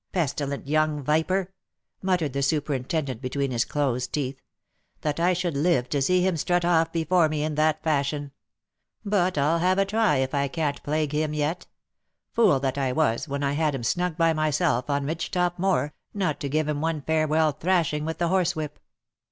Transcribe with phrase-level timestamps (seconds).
[0.12, 1.52] "Pestilent young viper!"
[2.02, 4.36] muttered the superintendent between his closed teeth.
[4.38, 4.44] ei
[5.00, 8.30] That I should live to see him strut off before me in that fashion!
[9.04, 11.66] But I Ml have a try if I can't plague him yet.
[12.32, 16.38] Fool that I was, when I had him snug by myself on Ridgetop Moor, not
[16.42, 18.78] to give him one farewell thrashing with the horsewhip!